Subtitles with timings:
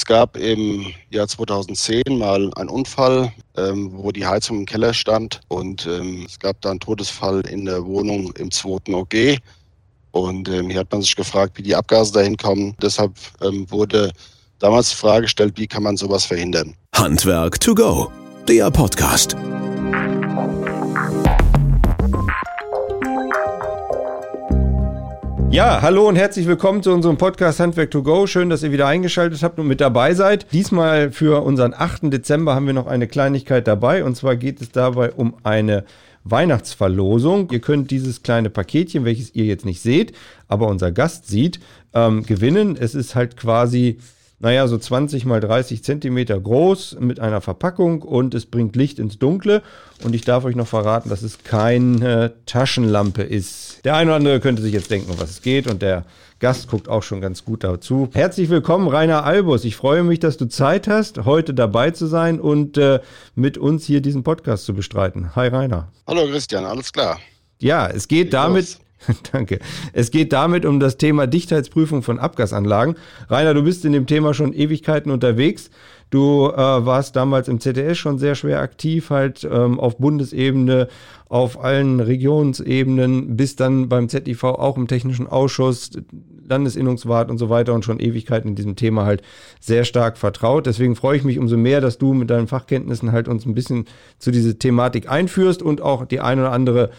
[0.00, 5.42] Es gab im Jahr 2010 mal einen Unfall, ähm, wo die Heizung im Keller stand
[5.48, 9.36] und ähm, es gab da einen Todesfall in der Wohnung im zweiten OG.
[10.12, 12.74] Und ähm, hier hat man sich gefragt, wie die Abgase dahin kommen.
[12.80, 14.10] Deshalb ähm, wurde
[14.58, 16.74] damals die Frage gestellt, wie kann man sowas verhindern.
[16.94, 18.10] Handwerk to go,
[18.48, 19.36] der Podcast.
[25.50, 28.28] Ja, hallo und herzlich willkommen zu unserem Podcast Handwerk to Go.
[28.28, 30.46] Schön, dass ihr wieder eingeschaltet habt und mit dabei seid.
[30.52, 32.04] Diesmal für unseren 8.
[32.04, 35.84] Dezember haben wir noch eine Kleinigkeit dabei und zwar geht es dabei um eine
[36.22, 37.50] Weihnachtsverlosung.
[37.50, 40.12] Ihr könnt dieses kleine Paketchen, welches ihr jetzt nicht seht,
[40.46, 41.58] aber unser Gast sieht,
[41.94, 42.76] ähm, gewinnen.
[42.78, 43.98] Es ist halt quasi
[44.40, 49.18] naja, so 20 mal 30 Zentimeter groß mit einer Verpackung und es bringt Licht ins
[49.18, 49.62] Dunkle.
[50.02, 53.84] Und ich darf euch noch verraten, dass es keine Taschenlampe ist.
[53.84, 56.06] Der eine oder andere könnte sich jetzt denken, um was es geht und der
[56.38, 58.08] Gast guckt auch schon ganz gut dazu.
[58.14, 59.66] Herzlich willkommen, Rainer Albus.
[59.66, 63.00] Ich freue mich, dass du Zeit hast, heute dabei zu sein und äh,
[63.34, 65.36] mit uns hier diesen Podcast zu bestreiten.
[65.36, 65.88] Hi, Rainer.
[66.06, 67.20] Hallo, Christian, alles klar.
[67.58, 68.62] Ja, es geht ich damit.
[68.62, 68.80] Los.
[69.32, 69.58] Danke.
[69.92, 72.96] Es geht damit um das Thema Dichtheitsprüfung von Abgasanlagen.
[73.28, 75.70] Rainer, du bist in dem Thema schon Ewigkeiten unterwegs.
[76.10, 80.88] Du äh, warst damals im ZDS schon sehr schwer aktiv, halt ähm, auf Bundesebene,
[81.28, 85.90] auf allen Regionsebenen, bist dann beim ZIV auch im Technischen Ausschuss,
[86.48, 89.22] Landesinnungswart und so weiter und schon Ewigkeiten in diesem Thema halt
[89.60, 90.66] sehr stark vertraut.
[90.66, 93.84] Deswegen freue ich mich umso mehr, dass du mit deinen Fachkenntnissen halt uns ein bisschen
[94.18, 96.90] zu dieser Thematik einführst und auch die ein oder andere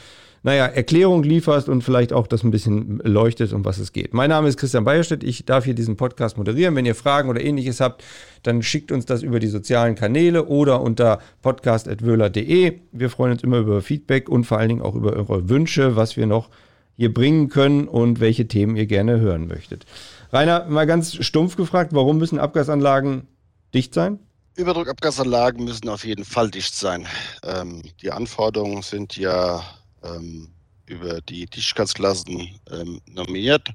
[0.44, 4.14] naja, Erklärung lieferst und vielleicht auch das ein bisschen leuchtet, um was es geht.
[4.14, 6.76] Mein Name ist Christian Beierstedt, ich darf hier diesen Podcast moderieren.
[6.76, 8.04] Wenn ihr Fragen oder ähnliches habt,
[8.42, 12.80] dann schickt uns das über die sozialen Kanäle oder unter podcast.wöhler.de.
[12.92, 16.18] Wir freuen uns immer über Feedback und vor allen Dingen auch über eure Wünsche, was
[16.18, 16.50] wir noch
[16.98, 19.86] hier bringen können und welche Themen ihr gerne hören möchtet.
[20.32, 23.28] Rainer, mal ganz stumpf gefragt, warum müssen Abgasanlagen
[23.76, 24.20] dicht sein?
[24.56, 27.06] Überdruckabgasanlagen müssen auf jeden Fall dicht sein.
[27.44, 29.64] Ähm, die Anforderungen sind ja
[30.04, 30.50] ähm,
[30.86, 33.70] über die Dichtigkeitsklassen ähm, normiert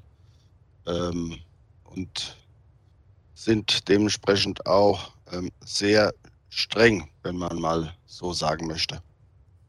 [0.85, 1.37] ähm,
[1.85, 2.37] und
[3.33, 6.13] sind dementsprechend auch ähm, sehr
[6.49, 8.99] streng, wenn man mal so sagen möchte.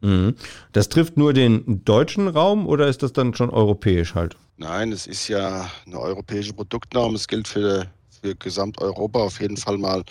[0.01, 0.37] Mhm.
[0.73, 4.37] Das trifft nur den deutschen Raum oder ist das dann schon europäisch halt?
[4.57, 7.15] Nein, es ist ja eine europäische Produktnorm.
[7.15, 7.87] Es gilt für,
[8.21, 10.03] für Gesamteuropa auf jeden Fall mal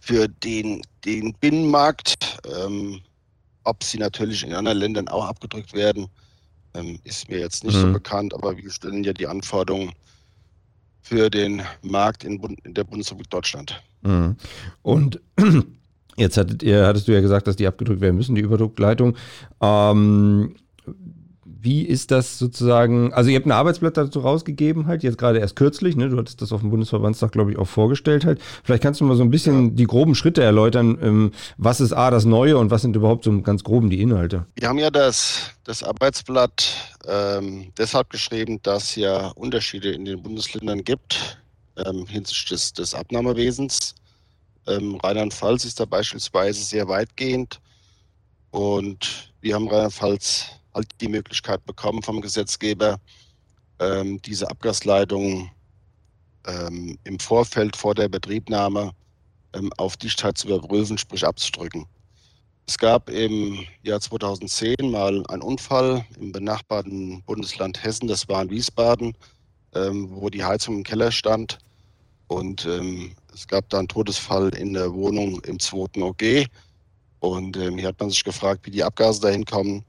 [0.00, 2.38] für den, den Binnenmarkt.
[2.64, 3.00] Ähm,
[3.64, 6.08] ob sie natürlich in anderen Ländern auch abgedrückt werden,
[6.74, 7.80] ähm, ist mir jetzt nicht mhm.
[7.80, 9.92] so bekannt, aber wir stellen ja die Anforderungen
[11.02, 13.82] für den Markt in, in der Bundesrepublik Deutschland.
[14.02, 14.36] Mhm.
[14.82, 15.20] Und
[16.16, 19.16] jetzt hattet ihr, hattest du ja gesagt, dass die abgedrückt werden müssen, die Überdruckleitung.
[19.60, 20.56] Ähm,
[21.64, 25.56] wie ist das sozusagen, also ihr habt ein Arbeitsblatt dazu rausgegeben halt, jetzt gerade erst
[25.56, 26.10] kürzlich, ne?
[26.10, 28.38] du hattest das auf dem Bundesverbandstag, glaube ich, auch vorgestellt halt.
[28.62, 29.70] Vielleicht kannst du mal so ein bisschen ja.
[29.70, 33.40] die groben Schritte erläutern, ähm, was ist A, das Neue und was sind überhaupt so
[33.40, 34.46] ganz groben die Inhalte?
[34.56, 36.66] Wir haben ja das, das Arbeitsblatt
[37.06, 41.38] ähm, deshalb geschrieben, dass es ja Unterschiede in den Bundesländern gibt
[41.78, 43.94] ähm, hinsichtlich des, des Abnahmewesens.
[44.66, 47.58] Ähm, Rheinland-Pfalz ist da beispielsweise sehr weitgehend
[48.50, 52.98] und wir haben Rheinland-Pfalz halt die Möglichkeit bekommen vom Gesetzgeber,
[53.78, 55.50] ähm, diese Abgasleitung
[56.46, 58.92] ähm, im Vorfeld vor der Betriebnahme
[59.54, 61.86] ähm, auf Dichtheit zu überprüfen, sprich abzudrücken.
[62.66, 68.50] Es gab im Jahr 2010 mal einen Unfall im benachbarten Bundesland Hessen, das war in
[68.50, 69.14] Wiesbaden,
[69.74, 71.58] ähm, wo die Heizung im Keller stand.
[72.26, 76.46] Und ähm, es gab da einen Todesfall in der Wohnung im zweiten OG.
[77.20, 79.84] Und ähm, hier hat man sich gefragt, wie die Abgase dahin kommen.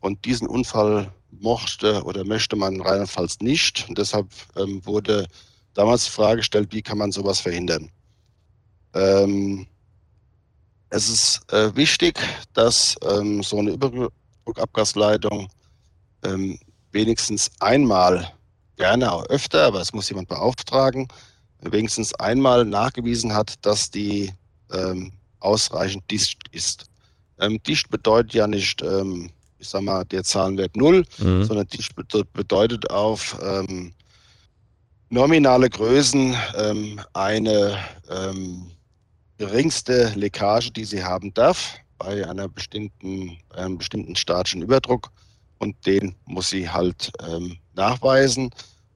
[0.00, 3.86] Und diesen Unfall mochte oder möchte man in Rheinland-Pfalz nicht.
[3.88, 5.26] Und deshalb ähm, wurde
[5.74, 7.90] damals die Frage gestellt, wie kann man sowas verhindern?
[8.94, 9.66] Ähm,
[10.90, 12.18] es ist äh, wichtig,
[12.54, 15.48] dass ähm, so eine Überdruckabgasleitung
[16.24, 16.58] ähm,
[16.92, 18.32] wenigstens einmal,
[18.76, 21.08] gerne auch öfter, aber es muss jemand beauftragen,
[21.60, 24.32] wenigstens einmal nachgewiesen hat, dass die
[24.72, 26.86] ähm, ausreichend dicht ist.
[27.40, 31.44] Ähm, dicht bedeutet ja nicht ähm, ich sag mal, der Zahlenwert 0, mhm.
[31.44, 31.84] sondern die
[32.32, 33.92] bedeutet auf ähm,
[35.10, 37.78] nominale Größen ähm, eine
[38.10, 38.70] ähm,
[39.38, 45.10] geringste Leckage, die sie haben darf, bei einer bestimmten, einem bestimmten statischen Überdruck.
[45.58, 48.50] Und den muss sie halt ähm, nachweisen.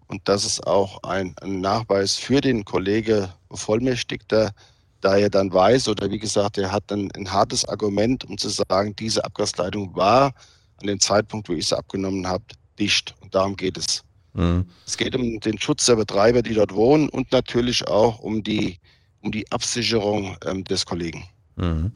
[0.06, 4.52] Und das ist auch ein, ein Nachweis für den Kollege Bevollmächtigter,
[5.02, 8.48] da er dann weiß, oder wie gesagt, er hat dann ein hartes Argument, um zu
[8.48, 10.32] sagen, diese Abgasleitung war
[10.80, 12.44] an dem Zeitpunkt, wo ich sie abgenommen habe,
[12.78, 13.14] dicht.
[13.20, 14.02] Und darum geht es.
[14.32, 14.64] Mhm.
[14.86, 18.78] Es geht um den Schutz der Betreiber, die dort wohnen und natürlich auch um die
[19.22, 21.24] um die Absicherung ähm, des Kollegen.
[21.56, 21.92] Mhm.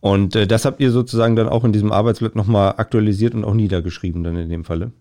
[0.00, 3.54] Und äh, das habt ihr sozusagen dann auch in diesem Arbeitsblatt nochmal aktualisiert und auch
[3.54, 4.92] niedergeschrieben dann in dem Falle?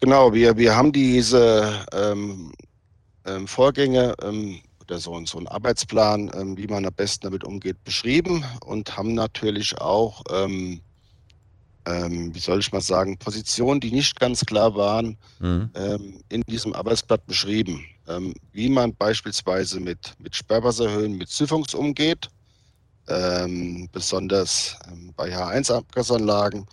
[0.00, 2.52] Genau, wir, wir haben diese ähm,
[3.26, 4.58] ähm, Vorgänge ähm,
[4.88, 9.14] oder so, so einen Arbeitsplan, ähm, wie man am besten damit umgeht, beschrieben und haben
[9.14, 10.80] natürlich auch, ähm,
[11.86, 15.70] ähm, wie soll ich mal sagen, Positionen, die nicht ganz klar waren, mhm.
[16.30, 17.84] in diesem Arbeitsblatt beschrieben.
[18.52, 22.28] wie man beispielsweise mit, mit Sperrwasserhöhen, mit Süffungs umgeht,
[23.92, 24.76] besonders
[25.16, 26.66] bei H1-Abgasanlagen,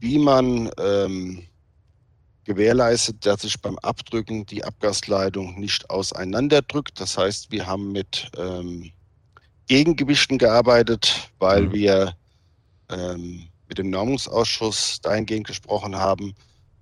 [0.00, 0.70] wie man
[2.48, 6.98] gewährleistet, dass sich beim Abdrücken die Abgasleitung nicht auseinanderdrückt.
[6.98, 8.90] Das heißt, wir haben mit ähm,
[9.66, 11.72] Gegengewichten gearbeitet, weil mhm.
[11.72, 12.16] wir
[12.90, 16.34] ähm, mit dem Normungsausschuss dahingehend gesprochen haben,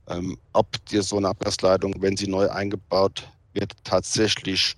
[0.09, 4.77] ähm, ob dir so eine Abgasleitung, wenn sie neu eingebaut wird, tatsächlich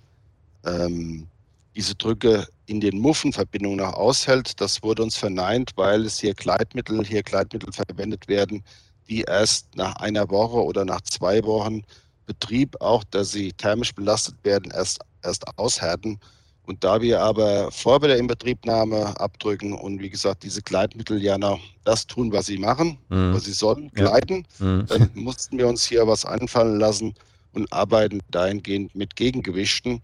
[0.65, 1.27] ähm,
[1.75, 4.59] diese Drücke in den Muffenverbindungen noch aushält.
[4.59, 8.63] Das wurde uns verneint, weil es hier Gleitmittel, hier Gleitmittel verwendet werden,
[9.09, 11.83] die erst nach einer Woche oder nach zwei Wochen
[12.25, 16.19] Betrieb, auch dass sie thermisch belastet werden, erst, erst aushärten.
[16.61, 21.59] Und da wir aber vor der Inbetriebnahme abdrücken und wie gesagt, diese Gleitmittel ja noch
[21.83, 23.33] das tun, was sie machen, mhm.
[23.33, 24.85] was sie sollen, gleiten, mhm.
[24.87, 27.15] dann mussten wir uns hier was einfallen lassen
[27.53, 30.01] und arbeiten dahingehend mit Gegengewichten.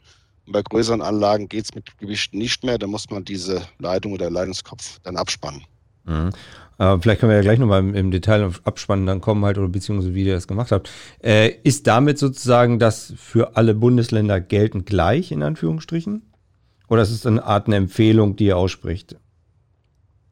[0.47, 4.13] Und bei größeren Anlagen geht es mit Gewichten nicht mehr, da muss man diese Leitung
[4.13, 5.63] oder Leitungskopf dann abspannen.
[6.05, 6.31] Mhm.
[6.77, 9.57] Äh, vielleicht können wir ja gleich nochmal im, im Detail auf Abspannen dann kommen halt
[9.57, 10.89] oder beziehungsweise wie ihr das gemacht habt.
[11.23, 16.23] Äh, ist damit sozusagen das für alle Bundesländer geltend gleich in Anführungsstrichen?
[16.87, 19.15] Oder ist es eine Art eine Empfehlung, die ihr ausspricht?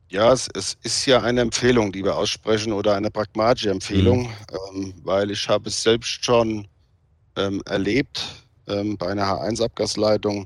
[0.10, 4.30] Ja, es, es, ist ja eine Empfehlung, die wir aussprechen oder eine pragmatische Empfehlung, mhm.
[4.76, 6.68] ähm, weil ich habe es selbst schon
[7.36, 8.24] ähm, erlebt
[8.68, 10.46] ähm, bei einer H1-Abgasleitung,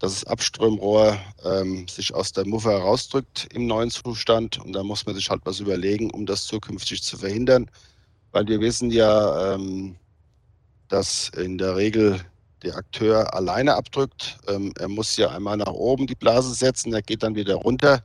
[0.00, 4.58] dass das Abströmrohr ähm, sich aus der Muffe herausdrückt im neuen Zustand.
[4.58, 7.70] Und da muss man sich halt was überlegen, um das zukünftig zu verhindern.
[8.32, 9.96] Weil wir wissen ja, ähm,
[10.88, 12.20] dass in der Regel
[12.62, 14.38] der Akteur alleine abdrückt.
[14.48, 18.02] Ähm, er muss ja einmal nach oben die Blase setzen, er geht dann wieder runter,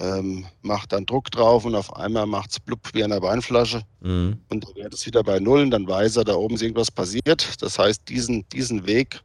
[0.00, 3.82] ähm, macht dann Druck drauf und auf einmal macht es blub wie an der Weinflasche.
[4.00, 4.38] Mhm.
[4.48, 7.62] Und dann wird es wieder bei Null dann weiß er, da oben ist irgendwas passiert.
[7.62, 9.20] Das heißt, diesen, diesen Weg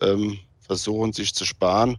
[0.00, 0.38] ähm,
[0.68, 1.96] versuchen, sich zu sparen.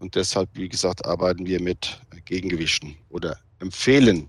[0.00, 4.26] Und deshalb, wie gesagt, arbeiten wir mit Gegengewichten oder empfehlen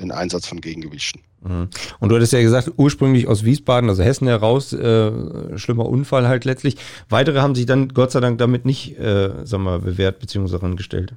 [0.00, 1.22] den Einsatz von Gegengewichten.
[1.42, 1.68] Mhm.
[2.00, 6.44] Und du hattest ja gesagt, ursprünglich aus Wiesbaden, also Hessen heraus, äh, schlimmer Unfall halt
[6.44, 6.76] letztlich.
[7.08, 10.52] Weitere haben sich dann Gott sei Dank damit nicht, äh, sag mal, bewährt bzw.
[10.52, 11.14] herangestellt.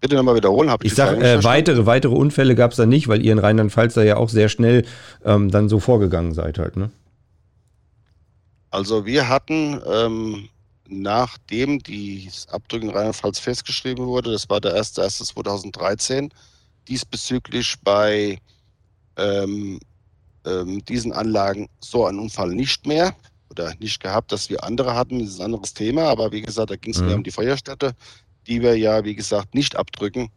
[0.00, 3.08] Bitte nochmal wiederholen, habe ich Ich sage, äh, weitere, weitere Unfälle gab es da nicht,
[3.08, 4.84] weil ihr in Rheinland-Pfalz da ja auch sehr schnell
[5.24, 6.90] ähm, dann so vorgegangen seid halt, ne?
[8.70, 10.48] Also wir hatten, ähm,
[10.88, 16.30] nachdem die Abdrücken in Rheinland-Pfalz festgeschrieben wurde, das war der 1.1.2013,
[16.88, 18.38] diesbezüglich bei
[19.16, 19.80] ähm,
[20.46, 23.14] ähm, diesen Anlagen so einen Unfall nicht mehr
[23.50, 26.70] oder nicht gehabt, dass wir andere hatten, das ist ein anderes Thema, aber wie gesagt,
[26.70, 27.06] da ging es mhm.
[27.06, 27.92] mehr um die Feuerstätte,
[28.46, 30.30] die wir ja, wie gesagt, nicht abdrücken.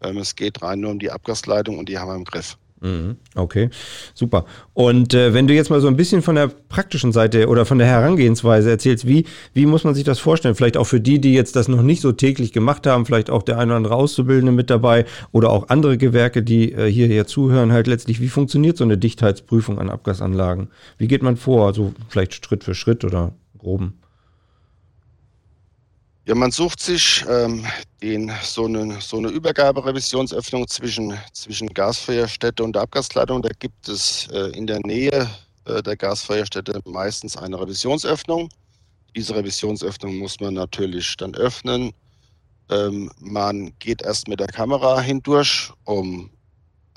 [0.00, 2.56] Ähm, es geht rein nur um die Abgasleitung und die haben wir im Griff.
[2.84, 3.16] Mhm.
[3.34, 3.70] Okay,
[4.12, 4.44] super.
[4.74, 7.78] Und äh, wenn du jetzt mal so ein bisschen von der praktischen Seite oder von
[7.78, 10.54] der Herangehensweise erzählst, wie, wie muss man sich das vorstellen?
[10.54, 13.42] Vielleicht auch für die, die jetzt das noch nicht so täglich gemacht haben, vielleicht auch
[13.42, 17.72] der eine oder andere Auszubildende mit dabei oder auch andere Gewerke, die äh, hierher zuhören,
[17.72, 20.68] halt letztlich, wie funktioniert so eine Dichtheitsprüfung an Abgasanlagen?
[20.98, 21.66] Wie geht man vor?
[21.66, 23.94] Also vielleicht Schritt für Schritt oder groben?
[26.26, 27.66] Ja, man sucht sich ähm,
[28.00, 33.42] den, so eine, so eine Übergaberevisionsöffnung zwischen, zwischen Gasfeuerstätte und der Abgasleitung.
[33.42, 35.28] Da gibt es äh, in der Nähe
[35.66, 38.48] äh, der Gasfeuerstätte meistens eine Revisionsöffnung.
[39.14, 41.92] Diese Revisionsöffnung muss man natürlich dann öffnen.
[42.70, 46.30] Ähm, man geht erst mit der Kamera hindurch, um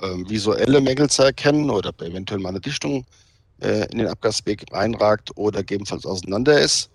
[0.00, 3.04] ähm, visuelle Mängel zu erkennen oder eventuell mal eine Dichtung
[3.60, 6.88] äh, in den Abgasweg reinragt oder gegebenenfalls auseinander ist.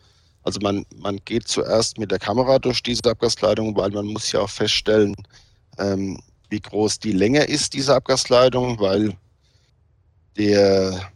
[0.43, 4.41] Also man, man geht zuerst mit der Kamera durch diese Abgasleitung, weil man muss ja
[4.41, 5.15] auch feststellen,
[5.77, 6.19] ähm,
[6.49, 9.15] wie groß die Länge ist dieser Abgasleitung, weil
[10.37, 11.11] der,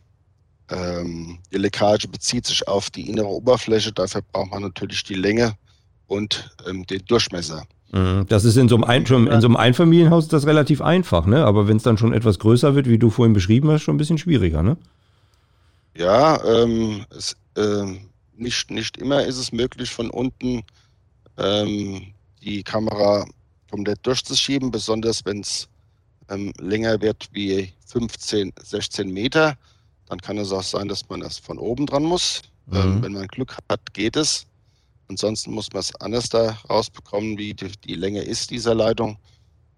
[0.70, 3.92] ähm, die Leckage bezieht sich auf die innere Oberfläche.
[3.92, 5.56] Dafür braucht man natürlich die Länge
[6.08, 7.64] und ähm, den Durchmesser.
[7.92, 8.26] Mhm.
[8.28, 11.46] Das ist in so, einem Ein in so einem Einfamilienhaus ist das relativ einfach, ne?
[11.46, 14.00] Aber wenn es dann schon etwas größer wird, wie du vorhin beschrieben hast, schon ein
[14.00, 14.78] bisschen schwieriger, ne?
[15.96, 18.02] Ja, ähm, es, ähm,
[18.38, 20.64] nicht, nicht immer ist es möglich, von unten
[21.38, 23.26] ähm, die Kamera
[23.70, 25.68] komplett durchzuschieben, besonders wenn es
[26.30, 29.58] ähm, länger wird wie 15, 16 Meter.
[30.08, 32.42] Dann kann es auch sein, dass man das von oben dran muss.
[32.72, 32.96] Ähm, mhm.
[32.96, 34.46] Ähm, wenn man Glück hat, geht es.
[35.10, 39.18] Ansonsten muss man es anders da rausbekommen, wie die, die, Länge ist dieser Leitung,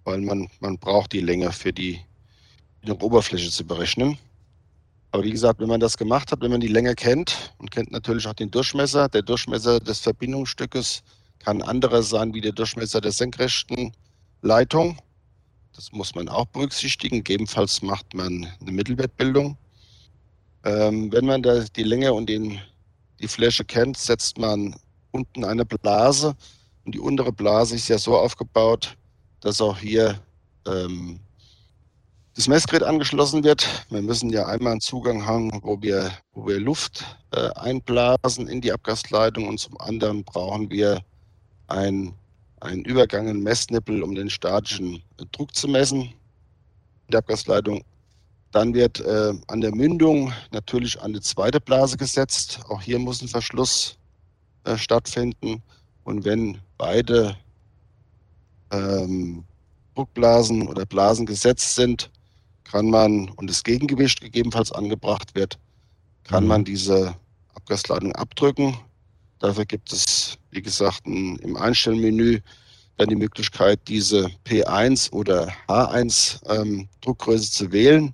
[0.04, 2.00] weil man, man braucht die Länge für die,
[2.84, 4.18] die Oberfläche zu berechnen.
[5.12, 7.92] Aber wie gesagt, wenn man das gemacht hat, wenn man die Länge kennt und kennt
[7.92, 11.01] natürlich auch den Durchmesser, der Durchmesser des Verbindungsstückes
[11.39, 13.94] kann anderer sein wie der Durchmesser der senkrechten
[14.42, 15.00] Leitung.
[15.74, 17.18] Das muss man auch berücksichtigen.
[17.18, 19.58] Gegebenenfalls macht man eine Mittelwertbildung.
[20.66, 22.60] Ähm, wenn man da die Länge und den,
[23.20, 24.75] die Fläche kennt, setzt man
[25.12, 26.36] unten eine Blase.
[26.84, 28.98] Und die untere Blase ist ja so aufgebaut,
[29.39, 30.20] dass auch hier
[30.68, 31.20] ähm,
[32.39, 33.67] das Messgerät angeschlossen wird.
[33.89, 38.62] Wir müssen ja einmal einen Zugang haben, wo wir, wo wir Luft äh, einblasen in
[38.62, 41.01] die Abgasleitung und zum anderen brauchen wir
[41.67, 42.13] ein,
[42.62, 45.03] einen Übergang, einen Messnippel, um den statischen
[45.34, 47.84] Druck zu messen in der Abgasleitung.
[48.53, 52.62] Dann wird äh, an der Mündung natürlich eine zweite Blase gesetzt.
[52.69, 53.98] Auch hier muss ein Verschluss
[54.63, 55.62] äh, stattfinden.
[56.05, 57.36] Und wenn beide
[58.72, 59.43] ähm,
[59.93, 62.10] Druckblasen oder Blasen gesetzt sind,
[62.72, 65.58] kann man, und das Gegengewicht gegebenenfalls angebracht wird,
[66.24, 66.50] kann mhm.
[66.50, 67.16] man diese
[67.56, 68.78] Abgasleitung abdrücken.
[69.40, 72.40] Dafür gibt es, wie gesagt, ein, im Einstellmenü
[72.98, 78.14] dann die Möglichkeit, diese P1 oder H1 ähm, Druckgröße zu wählen.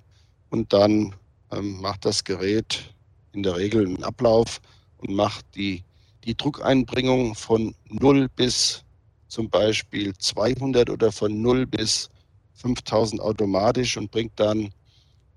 [0.50, 1.14] Und dann
[1.50, 2.94] ähm, macht das Gerät
[3.32, 4.60] in der Regel einen Ablauf
[4.98, 5.82] und macht die,
[6.24, 8.84] die Druckeinbringung von 0 bis
[9.28, 12.08] zum Beispiel 200 oder von 0 bis
[12.56, 14.70] 5000 automatisch und bringt dann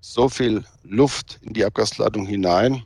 [0.00, 2.82] so viel Luft in die Abgasladung hinein,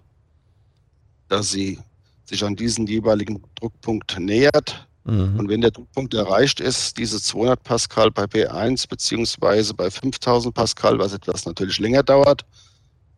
[1.29, 1.79] dass sie
[2.25, 4.89] sich an diesen jeweiligen Druckpunkt nähert.
[5.05, 5.39] Mhm.
[5.39, 10.99] Und wenn der Druckpunkt erreicht ist, diese 200 Pascal bei P1 beziehungsweise bei 5000 Pascal,
[10.99, 12.45] was etwas natürlich länger dauert,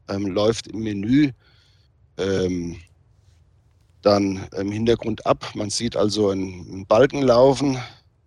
[0.09, 1.31] ähm, läuft im Menü
[2.19, 2.77] ähm,
[4.03, 5.53] dann im Hintergrund ab.
[5.55, 7.79] Man sieht also einen, einen Balken laufen,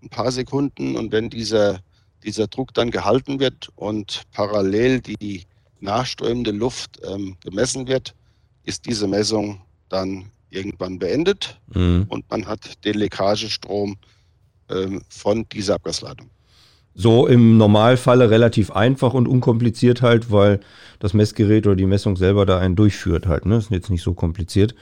[0.02, 1.80] ein paar Sekunden und wenn dieser
[2.24, 5.44] dieser Druck dann gehalten wird und parallel die
[5.80, 8.14] nachströmende Luft ähm, gemessen wird,
[8.64, 12.06] ist diese Messung dann irgendwann beendet mhm.
[12.10, 13.98] und man hat den Leckagestrom
[14.70, 16.30] ähm, von dieser Abgasleitung.
[16.96, 20.60] So im Normalfalle relativ einfach und unkompliziert halt, weil
[21.00, 23.46] das Messgerät oder die Messung selber da einen durchführt halt.
[23.46, 23.58] Ne?
[23.58, 24.76] ist jetzt nicht so kompliziert.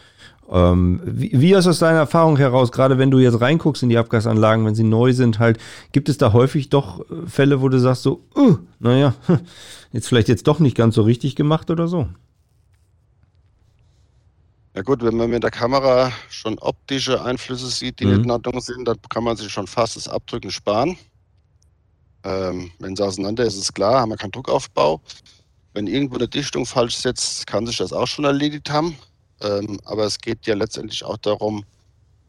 [0.49, 3.97] Ähm, wie, wie ist aus deiner Erfahrung heraus, gerade wenn du jetzt reinguckst in die
[3.97, 5.59] Abgasanlagen, wenn sie neu sind, halt,
[5.91, 9.13] gibt es da häufig doch äh, Fälle, wo du sagst so, uh, naja,
[9.91, 12.07] jetzt vielleicht jetzt doch nicht ganz so richtig gemacht oder so?
[14.73, 18.11] Ja gut, wenn man mit der Kamera schon optische Einflüsse sieht, die mhm.
[18.11, 20.97] nicht in Ordnung sind, dann kann man sich schon fast das Abdrücken sparen.
[22.23, 25.01] Ähm, wenn es auseinander ist, ist klar, haben wir keinen Druckaufbau.
[25.73, 28.95] Wenn irgendwo eine Dichtung falsch setzt, kann sich das auch schon erledigt haben.
[29.41, 31.63] Ähm, aber es geht ja letztendlich auch darum,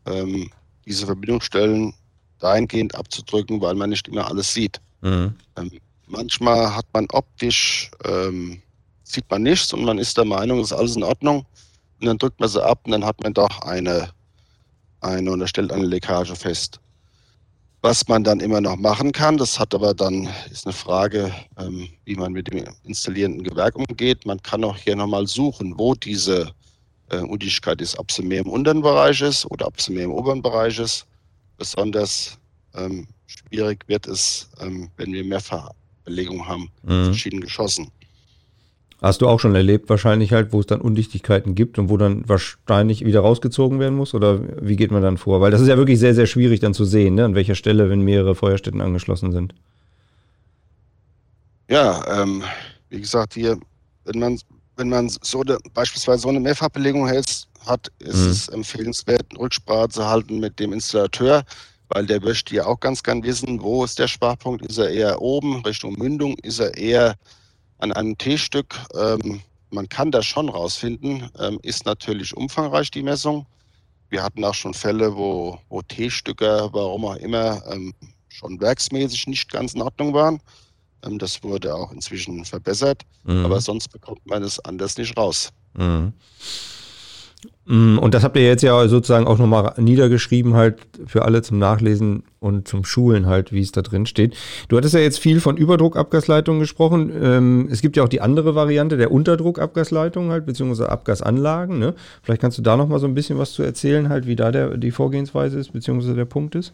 [0.06, 0.50] ähm,
[0.84, 1.94] diese Verbindungsstellen
[2.38, 4.80] dahingehend abzudrücken, weil man nicht immer alles sieht.
[5.00, 5.34] Mhm.
[5.56, 5.70] Ähm,
[6.06, 8.62] manchmal hat man optisch, ähm,
[9.04, 11.46] sieht man nichts und man ist der Meinung, es ist alles in Ordnung.
[12.00, 14.10] Und dann drückt man sie ab und dann hat man doch eine,
[15.00, 16.80] eine und stellt eine Leckage fest.
[17.80, 21.88] Was man dann immer noch machen kann, das hat aber dann, ist eine Frage, ähm,
[22.04, 24.26] wie man mit dem installierenden Gewerk umgeht.
[24.26, 26.52] Man kann auch hier nochmal suchen, wo diese
[27.10, 30.12] äh, Undichtigkeit ist, ob sie mehr im unteren Bereich ist oder ob sie mehr im
[30.12, 31.06] oberen Bereich ist.
[31.56, 32.38] Besonders
[32.74, 37.06] ähm, schwierig wird es, ähm, wenn wir Mehrfachbelegung haben, mhm.
[37.06, 37.90] verschiedenen Geschossen.
[39.00, 42.28] Hast du auch schon erlebt, wahrscheinlich halt, wo es dann Undichtigkeiten gibt und wo dann
[42.28, 44.12] wahrscheinlich wieder rausgezogen werden muss?
[44.12, 45.40] Oder wie geht man dann vor?
[45.40, 47.24] Weil das ist ja wirklich sehr, sehr schwierig dann zu sehen, ne?
[47.24, 49.54] an welcher Stelle, wenn mehrere Feuerstätten angeschlossen sind.
[51.70, 52.42] Ja, ähm,
[52.90, 53.58] wie gesagt, hier,
[54.04, 54.40] wenn man
[54.78, 58.30] wenn man so eine, beispielsweise so eine Mehrfachbelegung hält, hat, ist mhm.
[58.30, 61.44] es empfehlenswert, Rücksprache zu halten mit dem Installateur,
[61.88, 64.64] weil der möchte ja auch ganz gern wissen, wo ist der Schwachpunkt?
[64.64, 66.36] Ist er eher oben Richtung Mündung?
[66.42, 67.16] Ist er eher
[67.78, 68.74] an einem T-Stück?
[68.94, 71.28] Ähm, man kann das schon rausfinden.
[71.38, 73.46] Ähm, ist natürlich umfangreich die Messung.
[74.10, 77.92] Wir hatten auch schon Fälle, wo, wo T-Stücke, warum auch immer, ähm,
[78.28, 80.40] schon werksmäßig nicht ganz in Ordnung waren.
[81.04, 83.44] Ähm, das wurde auch inzwischen verbessert, mhm.
[83.44, 85.50] aber sonst bekommt man es anders nicht raus.
[85.74, 86.12] Mhm.
[87.66, 87.98] mhm.
[87.98, 92.24] Und das habt ihr jetzt ja sozusagen auch nochmal niedergeschrieben, halt für alle zum Nachlesen
[92.40, 94.36] und zum Schulen halt, wie es da drin steht.
[94.68, 97.12] Du hattest ja jetzt viel von Überdruckabgasleitungen gesprochen.
[97.20, 101.78] Ähm, es gibt ja auch die andere Variante der Unterdruckabgasleitung halt, beziehungsweise Abgasanlagen.
[101.78, 101.94] Ne?
[102.22, 104.76] Vielleicht kannst du da nochmal so ein bisschen was zu erzählen, halt, wie da der,
[104.76, 106.72] die Vorgehensweise ist, beziehungsweise der Punkt ist.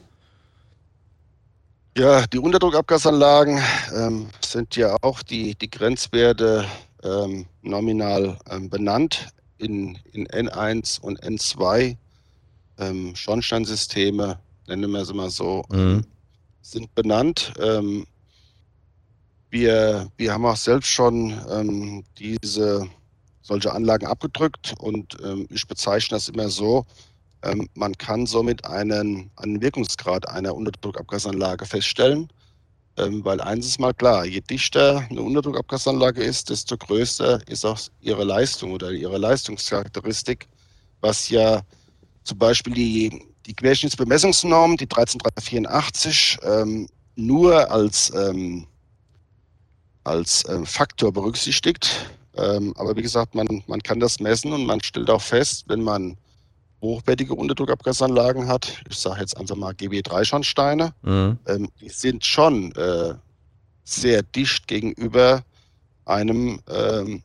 [1.97, 3.63] Ja, die Unterdruckabgasanlagen
[3.95, 6.65] ähm, sind ja auch die, die Grenzwerte
[7.05, 9.29] ähm, nominal ähm, benannt.
[9.59, 11.97] in, in N1 und N2
[12.79, 16.05] ähm, Schornsteinsysteme, nennen wir es mal so, mhm.
[16.63, 17.53] sind benannt.
[17.61, 18.07] Ähm,
[19.51, 22.89] wir, wir haben auch selbst schon ähm, diese
[23.43, 26.85] solche Anlagen abgedrückt und ähm, ich bezeichne das immer so,
[27.45, 32.29] ähm, man kann somit einen, einen Wirkungsgrad einer Unterdruckabgasanlage feststellen.
[32.97, 37.79] Ähm, weil eins ist mal klar, je dichter eine Unterdruckabgasanlage ist, desto größer ist auch
[38.01, 40.47] ihre Leistung oder ihre Leistungscharakteristik,
[41.01, 41.63] was ja
[42.23, 46.87] zum Beispiel die, die Querschnittsbemessungsnorm, die 13384, ähm,
[47.17, 48.67] nur als, ähm,
[50.05, 52.09] als ähm, Faktor berücksichtigt.
[52.37, 55.83] Ähm, aber wie gesagt, man, man kann das messen und man stellt auch fest, wenn
[55.83, 56.17] man
[56.85, 61.39] hochwertige Unterdruckabgasanlagen hat, ich sage jetzt einfach mal GB3-Schornsteine, mhm.
[61.47, 63.15] ähm, die sind schon äh,
[63.85, 65.43] sehr dicht gegenüber
[66.05, 67.23] einem, ähm,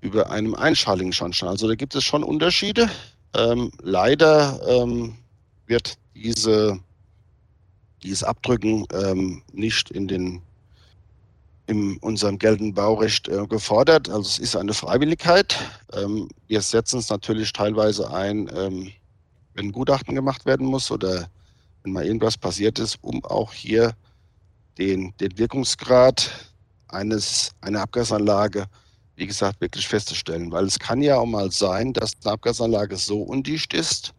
[0.00, 1.48] über einem einschaligen Schornstein.
[1.48, 2.90] Also da gibt es schon Unterschiede.
[3.34, 5.16] Ähm, leider ähm,
[5.66, 6.78] wird diese,
[8.02, 10.42] dieses Abdrücken ähm, nicht in den
[11.66, 14.08] in unserem geltenden Baurecht äh, gefordert.
[14.08, 15.58] Also es ist eine Freiwilligkeit.
[15.92, 18.92] Ähm, wir setzen es natürlich teilweise ein, ähm,
[19.54, 21.28] wenn ein Gutachten gemacht werden muss oder
[21.82, 23.94] wenn mal irgendwas passiert ist, um auch hier
[24.78, 26.30] den, den Wirkungsgrad
[26.88, 28.66] eines, einer Abgasanlage,
[29.16, 30.52] wie gesagt, wirklich festzustellen.
[30.52, 34.12] Weil es kann ja auch mal sein, dass eine Abgasanlage so undicht ist,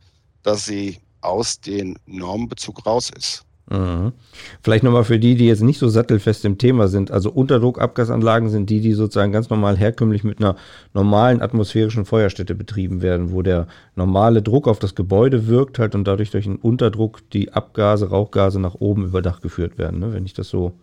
[0.43, 3.46] dass sie aus dem Normenbezug raus ist.
[3.69, 4.13] Mhm.
[4.61, 7.11] Vielleicht nochmal für die, die jetzt nicht so sattelfest im Thema sind.
[7.11, 10.55] Also Unterdruckabgasanlagen sind die, die sozusagen ganz normal herkömmlich mit einer
[10.93, 16.05] normalen atmosphärischen Feuerstätte betrieben werden, wo der normale Druck auf das Gebäude wirkt halt und
[16.05, 20.13] dadurch durch einen Unterdruck die Abgase, Rauchgase nach oben über Dach geführt werden, ne?
[20.13, 20.79] wenn ich das so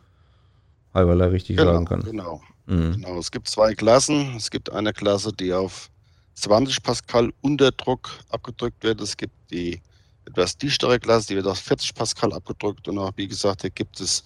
[0.93, 2.01] halberlei richtig genau, sagen kann.
[2.03, 2.43] Genau.
[2.67, 2.93] Mhm.
[2.93, 3.19] genau.
[3.19, 4.35] Es gibt zwei Klassen.
[4.37, 5.91] Es gibt eine Klasse, die auf
[6.35, 9.01] 20 Pascal Unterdruck abgedrückt wird.
[9.01, 9.81] Es gibt die
[10.27, 14.01] etwas dichtere Klasse, die wird auf 40 Pascal abgedrückt und auch, wie gesagt, hier gibt
[14.01, 14.25] es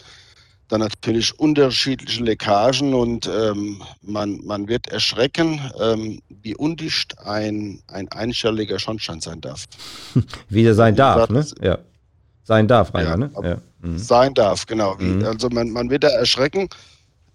[0.69, 8.09] dann natürlich unterschiedliche Leckagen und ähm, man, man wird erschrecken, ähm, wie undicht ein, ein
[8.13, 9.65] einstelliger Schornstein sein darf.
[10.49, 11.47] Wie der sein darf, ne?
[11.63, 11.79] Ja.
[12.45, 13.31] Sein darf, Rainer, ja, ne?
[13.43, 13.59] Ja.
[13.81, 13.99] Mhm.
[13.99, 14.95] Sein darf, genau.
[14.97, 15.25] Mhm.
[15.25, 16.69] Also man, man wird da erschrecken.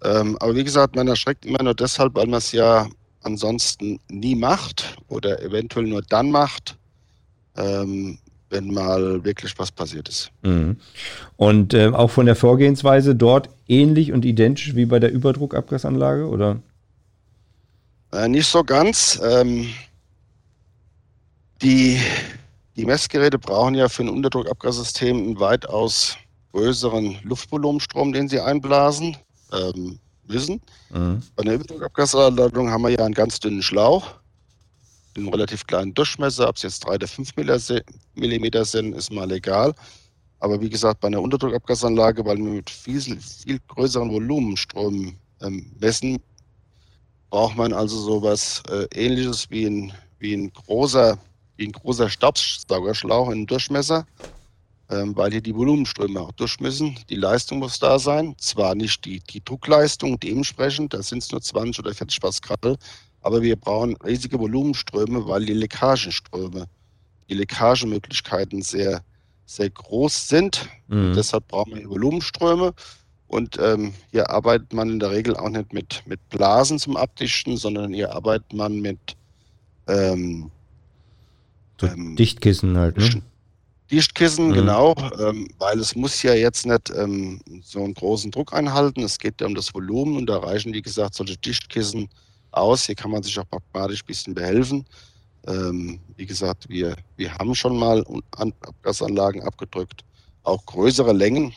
[0.02, 2.86] Ähm, aber wie gesagt, man erschreckt immer nur deshalb, weil man es ja
[3.22, 6.76] ansonsten nie macht oder eventuell nur dann macht,
[7.56, 8.18] ähm,
[8.54, 10.30] wenn mal wirklich was passiert ist.
[10.42, 10.76] Mhm.
[11.36, 16.60] Und äh, auch von der Vorgehensweise dort ähnlich und identisch wie bei der Überdruckabgasanlage, oder?
[18.12, 19.20] Äh, nicht so ganz.
[19.22, 19.66] Ähm,
[21.60, 21.98] die,
[22.76, 26.16] die Messgeräte brauchen ja für ein Unterdruckabgassystem einen weitaus
[26.52, 29.16] größeren Luftvolumenstrom, den sie einblasen
[29.52, 30.60] ähm, müssen.
[30.90, 31.22] Mhm.
[31.34, 34.14] Bei einer Überdruckabgasanlage haben wir ja einen ganz dünnen Schlauch
[35.16, 37.30] einen relativ kleinen Durchmesser, ob es jetzt 3 oder 5
[38.14, 39.74] Millimeter sind, ist mal egal.
[40.40, 46.18] Aber wie gesagt, bei einer Unterdruckabgasanlage, weil wir mit viel, viel größeren Volumenströmen ähm, messen,
[47.30, 51.18] braucht man also sowas äh, ähnliches wie ein, wie ein großer,
[51.56, 54.06] wie ein großer Staubsaugerschlauch in Durchmesser,
[54.90, 56.98] ähm, weil hier die Volumenströme auch durch müssen.
[57.08, 58.36] Die Leistung muss da sein.
[58.38, 62.76] Zwar nicht die, die Druckleistung dementsprechend, da sind es nur 20 oder 40 Pascal,
[63.24, 66.66] aber wir brauchen riesige Volumenströme, weil die Leckagenströme,
[67.28, 69.02] die Leckagemöglichkeiten sehr,
[69.46, 70.68] sehr groß sind.
[70.88, 71.14] Mhm.
[71.14, 72.74] Deshalb brauchen wir Volumenströme.
[73.26, 77.56] Und ähm, hier arbeitet man in der Regel auch nicht mit, mit Blasen zum Abdichten,
[77.56, 79.16] sondern hier arbeitet man mit
[79.88, 80.50] ähm,
[81.80, 83.22] so ähm, Dichtkissen halt, ne?
[83.90, 84.54] Dichtkissen, mhm.
[84.54, 89.02] genau, ähm, weil es muss ja jetzt nicht ähm, so einen großen Druck einhalten.
[89.02, 92.08] Es geht ja um das Volumen und da reichen, wie gesagt, solche Dichtkissen
[92.56, 92.86] aus.
[92.86, 94.84] Hier kann man sich auch pragmatisch ein bisschen behelfen.
[95.46, 98.04] Ähm, wie gesagt, wir, wir haben schon mal
[98.36, 100.02] Abgasanlagen abgedrückt,
[100.42, 101.52] auch größere Längen.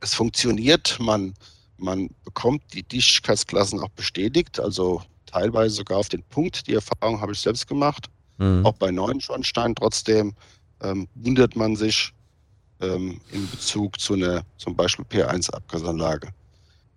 [0.00, 1.34] Es funktioniert, man,
[1.78, 6.66] man bekommt die Dichtigkeitsklassen auch bestätigt, also teilweise sogar auf den Punkt.
[6.66, 8.66] Die Erfahrung habe ich selbst gemacht, mhm.
[8.66, 9.74] auch bei neuen Schornsteinen.
[9.74, 10.34] Trotzdem
[10.82, 12.12] ähm, wundert man sich
[12.80, 16.28] ähm, in Bezug zu einer zum Beispiel P1-Abgasanlage.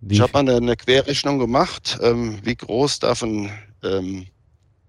[0.06, 0.14] Wie?
[0.14, 3.50] Ich habe mal eine, Querrechnung gemacht, ähm, wie groß darf ein
[3.82, 4.26] ähm,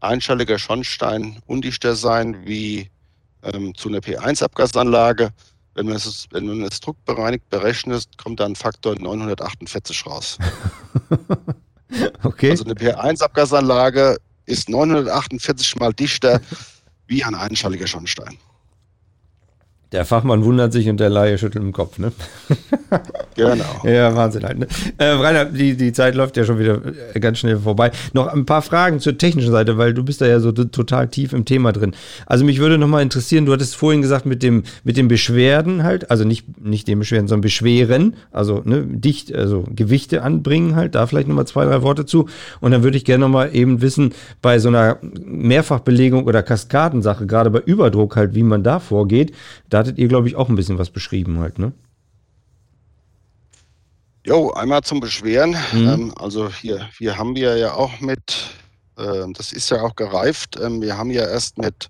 [0.02, 2.90] einschalliger Schornstein undichter sein wie
[3.42, 5.30] ähm, zu einer P1-Abgasanlage.
[5.74, 10.38] Wenn man, es, wenn man es druckbereinigt berechnet, kommt da ein Faktor 948 raus.
[12.24, 12.52] okay.
[12.52, 16.42] Also eine P1-Abgasanlage ist 948 mal dichter
[17.08, 18.38] wie ein einschalliger Schornstein.
[19.92, 22.12] Der Fachmann wundert sich und der Laie schüttelt im Kopf, ne?
[23.36, 23.66] Genau.
[23.84, 24.60] ja, Wahnsinn halt.
[24.60, 24.68] Ne?
[24.98, 26.80] Äh, Rainer, die, die Zeit läuft ja schon wieder
[27.14, 27.92] äh, ganz schnell vorbei.
[28.14, 31.34] Noch ein paar Fragen zur technischen Seite, weil du bist da ja so total tief
[31.34, 31.94] im Thema drin.
[32.26, 36.12] Also mich würde nochmal interessieren, du hattest vorhin gesagt mit dem, mit den Beschwerden halt,
[36.12, 41.06] also nicht, nicht den Beschwerden, sondern Beschweren, also ne, dicht, also Gewichte anbringen halt, da
[41.06, 42.28] vielleicht nochmal zwei, drei Worte zu.
[42.62, 47.50] Und dann würde ich gerne nochmal eben wissen, bei so einer Mehrfachbelegung oder Kaskadensache, gerade
[47.50, 49.34] bei Überdruck halt, wie man da vorgeht,
[49.76, 51.74] da hattet ihr, glaube ich, auch ein bisschen was beschrieben halt, ne?
[54.26, 55.58] Jo, einmal zum Beschweren.
[55.74, 55.90] Mhm.
[55.90, 58.56] Ähm, also hier, hier haben wir ja auch mit,
[58.98, 60.58] äh, das ist ja auch gereift.
[60.64, 61.90] Ähm, wir haben ja erst mit,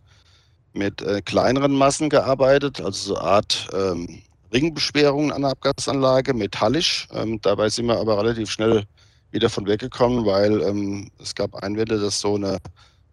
[0.74, 7.08] mit äh, kleineren Massen gearbeitet, also so eine Art ähm, Ringbeschwerungen an der Abgasanlage, metallisch.
[7.14, 8.86] Ähm, dabei sind wir aber relativ schnell
[9.30, 12.58] wieder von weggekommen, weil ähm, es gab Einwände, dass so eine,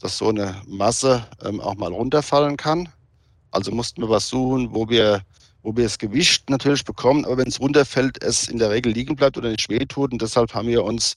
[0.01, 2.89] dass so eine Masse ähm, auch mal runterfallen kann.
[3.53, 5.23] Also mussten wir was suchen, wo wir,
[5.63, 9.15] wo wir das Gewicht natürlich bekommen, aber wenn es runterfällt, es in der Regel liegen
[9.15, 10.13] bleibt oder nicht wehtut.
[10.13, 11.15] Und deshalb haben wir uns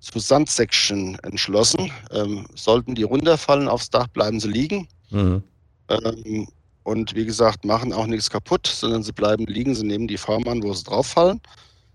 [0.00, 1.90] zu Sandsection entschlossen.
[2.10, 4.88] Ähm, sollten die runterfallen aufs Dach, bleiben sie liegen.
[5.10, 5.42] Mhm.
[5.88, 6.48] Ähm,
[6.84, 10.46] und wie gesagt, machen auch nichts kaputt, sondern sie bleiben liegen, sie nehmen die Form
[10.48, 11.40] an, wo sie drauf fallen.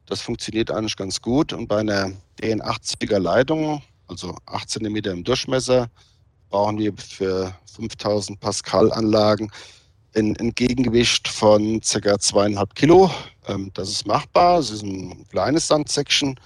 [0.06, 1.52] Das funktioniert eigentlich ganz gut.
[1.52, 5.90] Und bei einer DN80er Leitung, also 8 cm im Durchmesser,
[6.50, 9.52] brauchen wir für 5000 Pascal Anlagen
[10.16, 12.20] ein, ein Gegengewicht von ca.
[12.20, 13.12] zweieinhalb Kilo.
[13.48, 14.60] Ähm, das ist machbar.
[14.60, 16.40] Es ist ein kleines Sandsection.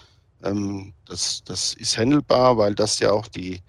[0.43, 3.61] Ähm, das, das ist handelbar, weil das ja auch die,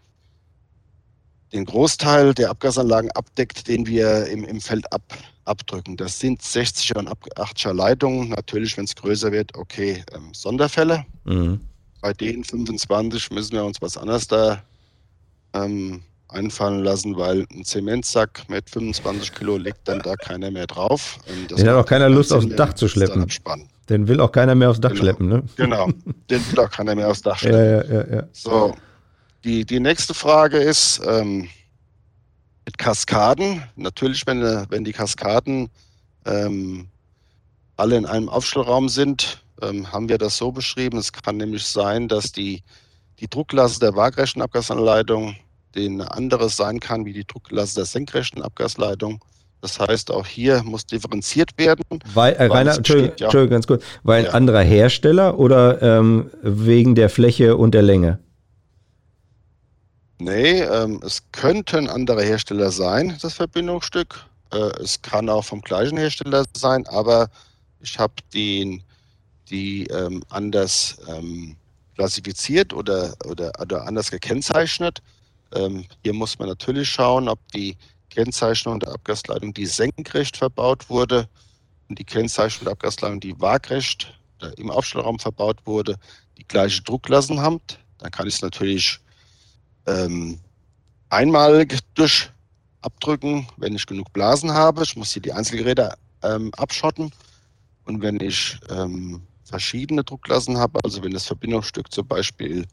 [1.52, 5.02] den Großteil der Abgasanlagen abdeckt, den wir im, im Feld ab,
[5.44, 5.96] abdrücken.
[5.96, 8.30] Das sind 60er und 80er Leitungen.
[8.30, 11.04] Natürlich, wenn es größer wird, okay, ähm, Sonderfälle.
[11.24, 11.60] Mhm.
[12.00, 14.62] Bei den 25 müssen wir uns was anderes da
[15.52, 21.18] ähm, einfallen lassen, weil ein Zementsack mit 25 Kilo legt dann da keiner mehr drauf.
[21.50, 23.26] Den hat auch keiner Lust aufs Dach zu schleppen.
[23.88, 25.02] Den will auch keiner mehr aufs Dach genau.
[25.02, 25.42] schleppen, ne?
[25.56, 25.88] Genau,
[26.30, 27.92] den will auch keiner mehr aufs Dach schleppen.
[27.92, 28.22] Ja, ja, ja.
[28.32, 28.74] So,
[29.44, 31.48] die, die nächste Frage ist ähm,
[32.64, 33.62] mit Kaskaden.
[33.76, 34.40] Natürlich, wenn,
[34.70, 35.68] wenn die Kaskaden
[36.24, 36.88] ähm,
[37.76, 40.98] alle in einem Aufstellraum sind, ähm, haben wir das so beschrieben.
[40.98, 42.62] Es kann nämlich sein, dass die,
[43.18, 45.36] die Drucklasse der waagrechten Abgasanleitung
[45.74, 49.20] den anderes sein kann wie die Drucklasse der senkrechten Abgasleitung.
[49.60, 51.84] Das heißt, auch hier muss differenziert werden.
[52.14, 53.26] Weil, äh, Rainer, Entschuldigung, ja.
[53.26, 53.84] Entschuldigung, ganz kurz.
[54.02, 54.30] Weil ja.
[54.30, 58.18] anderer Hersteller oder ähm, wegen der Fläche und der Länge?
[60.18, 64.24] Nee, ähm, es könnten andere Hersteller sein, das Verbindungsstück.
[64.52, 67.28] Äh, es kann auch vom gleichen Hersteller sein, aber
[67.80, 68.82] ich habe die
[69.52, 71.56] ähm, anders ähm,
[71.94, 75.02] klassifiziert oder, oder, oder anders gekennzeichnet.
[75.54, 77.76] Ähm, hier muss man natürlich schauen, ob die
[78.10, 81.28] Kennzeichnung der Abgasleitung, die senkrecht verbaut wurde,
[81.88, 85.96] und die Kennzeichnung der Abgasleitung, die waagrecht äh, im Aufstellraum verbaut wurde,
[86.38, 87.60] die gleiche Drucklassen haben.
[87.98, 88.98] Dann kann ich es natürlich
[89.86, 90.40] ähm,
[91.10, 92.30] einmal durch
[92.80, 94.82] abdrücken, wenn ich genug Blasen habe.
[94.82, 97.12] Ich muss hier die Einzelgeräte ähm, abschotten.
[97.84, 102.66] Und wenn ich ähm, verschiedene Drucklassen habe, also wenn das Verbindungsstück zum Beispiel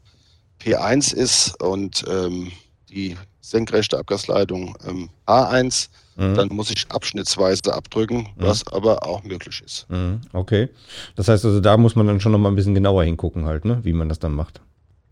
[0.60, 2.52] P1 ist und ähm,
[2.90, 6.34] die senkrechte Abgasleitung ähm, A1, mhm.
[6.34, 8.26] dann muss ich abschnittsweise abdrücken, mhm.
[8.36, 9.86] was aber auch möglich ist.
[9.88, 10.20] Mhm.
[10.32, 10.68] Okay.
[11.16, 13.64] Das heißt also, da muss man dann schon noch mal ein bisschen genauer hingucken halt,
[13.64, 13.80] ne?
[13.82, 14.60] wie man das dann macht.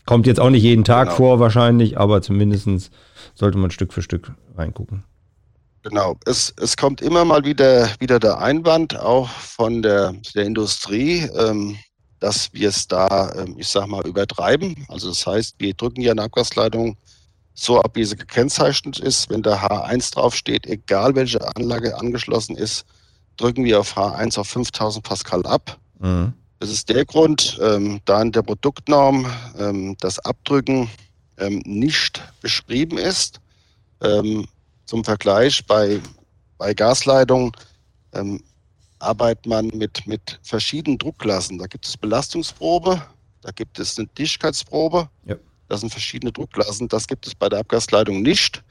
[0.05, 1.17] Kommt jetzt auch nicht jeden Tag genau.
[1.17, 2.91] vor wahrscheinlich, aber zumindest
[3.35, 5.03] sollte man Stück für Stück reingucken.
[5.83, 11.29] Genau, es, es kommt immer mal wieder, wieder der Einwand, auch von der, der Industrie,
[11.37, 11.77] ähm,
[12.19, 14.85] dass wir es da, ähm, ich sag mal, übertreiben.
[14.89, 16.97] Also das heißt, wir drücken ja eine Abgasleitung
[17.61, 19.29] so ab, wie sie gekennzeichnet ist.
[19.29, 22.85] Wenn da H1 draufsteht, egal welche Anlage angeschlossen ist,
[23.37, 25.77] drücken wir auf H1 auf 5000 Pascal ab.
[25.99, 26.33] Mhm.
[26.59, 29.25] Das ist der Grund, ähm, da in der Produktnorm
[29.57, 30.89] ähm, das Abdrücken
[31.37, 33.39] ähm, nicht beschrieben ist.
[34.01, 34.45] Ähm,
[34.85, 36.01] zum Vergleich bei,
[36.57, 37.51] bei Gasleitungen
[38.13, 38.41] ähm,
[38.99, 41.57] arbeitet man mit, mit verschiedenen Druckklassen.
[41.57, 43.01] Da gibt es Belastungsprobe,
[43.41, 45.09] da gibt es eine Dichtigkeitsprobe.
[45.25, 45.35] Ja.
[45.69, 46.87] Das sind verschiedene Druckklassen.
[46.87, 48.63] Das gibt es bei der Abgasleitung nicht.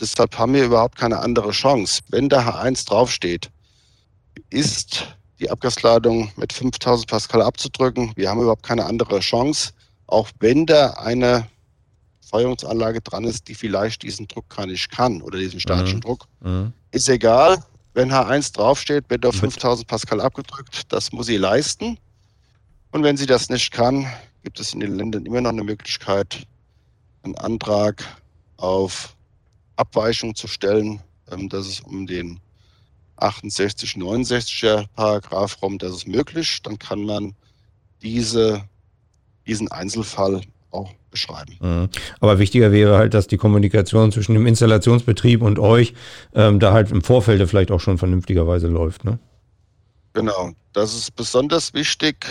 [0.00, 2.02] Deshalb haben wir überhaupt keine andere Chance.
[2.08, 3.50] Wenn da H1 draufsteht,
[4.50, 8.12] ist die Abgasleitung mit 5000 Pascal abzudrücken.
[8.16, 9.72] Wir haben überhaupt keine andere Chance,
[10.06, 11.48] auch wenn da eine
[12.30, 16.02] Feuerungsanlage dran ist, die vielleicht diesen Druck gar nicht kann oder diesen statischen mhm.
[16.02, 16.26] Druck.
[16.40, 16.72] Mhm.
[16.90, 17.62] Ist egal,
[17.94, 20.92] wenn H1 draufsteht, wird auf 5000 Pascal abgedrückt.
[20.92, 21.98] Das muss sie leisten.
[22.90, 24.06] Und wenn sie das nicht kann,
[24.44, 26.46] gibt es in den Ländern immer noch eine Möglichkeit,
[27.22, 28.04] einen Antrag
[28.58, 29.16] auf
[29.76, 31.00] Abweichung zu stellen,
[31.32, 32.38] ähm, dass es um den
[33.16, 36.60] 68, 69er Paragraph rum, das ist möglich.
[36.62, 37.34] Dann kann man
[38.02, 38.64] diese,
[39.46, 41.56] diesen Einzelfall auch beschreiben.
[41.60, 41.88] Mhm.
[42.20, 45.94] Aber wichtiger wäre halt, dass die Kommunikation zwischen dem Installationsbetrieb und euch
[46.34, 49.04] ähm, da halt im Vorfeld vielleicht auch schon vernünftigerweise läuft.
[49.04, 49.18] Ne?
[50.12, 52.30] Genau, das ist besonders wichtig,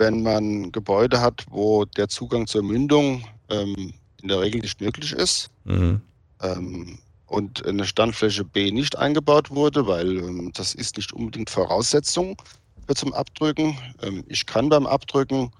[0.00, 5.12] wenn man Gebäude hat, wo der Zugang zur Mündung ähm, in der Regel nicht möglich
[5.12, 5.50] ist.
[5.64, 6.00] Mhm.
[6.42, 12.40] Ähm, und eine Standfläche B nicht eingebaut wurde, weil ähm, das ist nicht unbedingt Voraussetzung
[12.86, 13.76] für zum Abdrücken.
[14.02, 15.50] Ähm, ich kann beim Abdrücken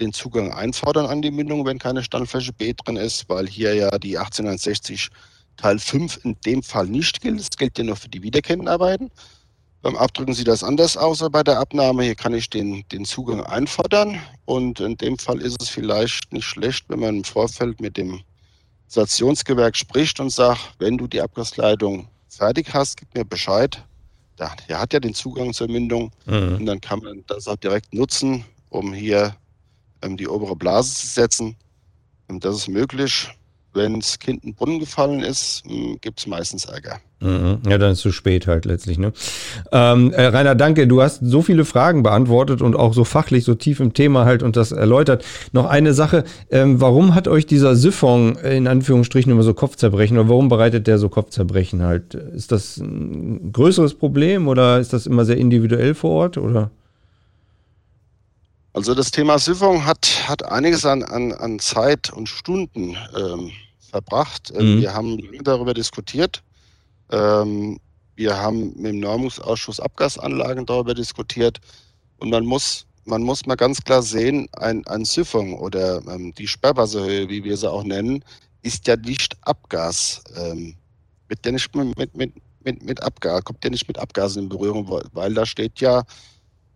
[0.00, 3.96] den Zugang einfordern an die Mündung, wenn keine Standfläche B drin ist, weil hier ja
[3.98, 5.08] die 1860
[5.56, 7.38] Teil 5 in dem Fall nicht gilt.
[7.38, 9.12] Das gilt ja nur für die wiederkehrenden Arbeiten.
[9.84, 12.04] Beim Abdrücken sieht das anders aus als bei der Abnahme.
[12.04, 16.46] Hier kann ich den, den Zugang einfordern und in dem Fall ist es vielleicht nicht
[16.46, 18.22] schlecht, wenn man im Vorfeld mit dem
[18.88, 23.84] Stationsgewerk spricht und sagt, wenn du die Abgasleitung fertig hast, gib mir Bescheid.
[24.38, 26.56] Der hat ja den Zugang zur Mündung mhm.
[26.60, 29.36] und dann kann man das auch direkt nutzen, um hier
[30.00, 31.56] ähm, die obere Blase zu setzen.
[32.28, 33.28] Und das ist möglich.
[33.74, 37.00] Wenn das Kind in den Brunnen gefallen ist, hm, gibt es meistens Ärger.
[37.20, 37.58] Mhm.
[37.68, 38.98] Ja, dann ist es zu spät halt letztlich.
[38.98, 39.12] Ne?
[39.72, 40.86] Ähm, äh, Rainer, danke.
[40.86, 44.42] Du hast so viele Fragen beantwortet und auch so fachlich, so tief im Thema halt
[44.42, 45.24] und das erläutert.
[45.52, 46.24] Noch eine Sache.
[46.50, 50.98] Ähm, warum hat euch dieser Siphon in Anführungsstrichen immer so Kopfzerbrechen oder warum bereitet der
[50.98, 52.14] so Kopfzerbrechen halt?
[52.14, 56.70] Ist das ein größeres Problem oder ist das immer sehr individuell vor Ort oder?
[58.74, 63.52] Also das Thema Siphon hat, hat einiges an, an, an Zeit und Stunden ähm,
[63.94, 64.52] verbracht.
[64.56, 64.80] Ähm, mhm.
[64.80, 66.42] Wir haben darüber diskutiert.
[67.10, 67.78] Ähm,
[68.16, 71.60] wir haben mit dem Normungsausschuss Abgasanlagen darüber diskutiert.
[72.18, 76.48] Und man muss, man muss mal ganz klar sehen, ein, ein Siphon oder ähm, die
[76.48, 78.24] Sperrwasserhöhe, wie wir sie auch nennen,
[78.62, 80.22] ist ja nicht Abgas.
[80.36, 80.74] Ähm,
[81.28, 82.32] mit, der nicht mit, mit,
[82.64, 86.02] mit, mit Abgas, kommt ja nicht mit Abgasen in Berührung, weil da steht ja